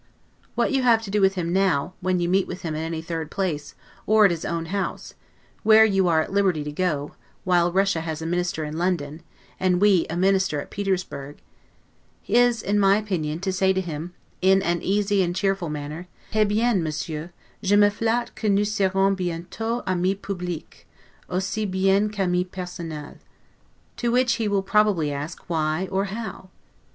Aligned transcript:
What 0.55 0.71
you 0.71 0.81
have 0.81 1.03
to 1.03 1.11
do 1.11 1.21
with 1.21 1.35
him 1.35 1.53
now, 1.53 1.93
when 2.01 2.19
you 2.19 2.27
meet 2.27 2.47
with 2.47 2.63
him 2.63 2.73
at 2.73 2.79
any 2.81 3.03
third 3.03 3.29
place, 3.29 3.75
or 4.07 4.25
at 4.25 4.31
his 4.31 4.43
own 4.45 4.65
house 4.73 5.13
(where 5.61 5.85
you 5.85 6.07
are 6.07 6.21
at 6.23 6.33
liberty 6.33 6.63
to 6.63 6.71
go, 6.71 7.11
while 7.43 7.71
Russia 7.71 8.01
has 8.01 8.19
a 8.19 8.25
Minister 8.25 8.63
in 8.63 8.79
London, 8.79 9.21
and 9.59 9.79
we 9.79 10.07
a 10.09 10.17
Minister 10.17 10.59
at 10.59 10.71
Petersburg), 10.71 11.37
is, 12.27 12.63
in 12.63 12.79
my 12.79 12.97
opinion, 12.97 13.41
to 13.41 13.53
say 13.53 13.73
to 13.73 13.79
him, 13.79 14.15
in 14.41 14.63
an 14.63 14.81
easy 14.81 15.31
cheerful 15.33 15.69
manner, 15.69 16.07
'He 16.31 16.45
bien, 16.45 16.81
Monsieur, 16.81 17.31
je 17.61 17.75
me 17.75 17.91
flatte 17.91 18.33
que 18.33 18.49
nous 18.49 18.67
serons 18.71 19.15
bientot 19.15 19.83
amis 19.85 20.15
publics, 20.19 20.85
aussi 21.29 21.69
bien 21.69 22.09
qu'amis 22.09 22.45
personels'. 22.51 23.19
To 23.97 24.11
which 24.11 24.33
he 24.41 24.47
will 24.47 24.63
probably 24.63 25.11
ask, 25.11 25.43
Why, 25.47 25.87
or 25.91 26.05
how? 26.05 26.49